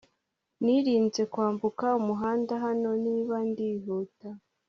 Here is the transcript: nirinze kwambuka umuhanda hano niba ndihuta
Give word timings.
nirinze 0.63 1.21
kwambuka 1.31 1.85
umuhanda 1.99 2.53
hano 2.65 2.89
niba 3.05 3.35
ndihuta 3.49 4.29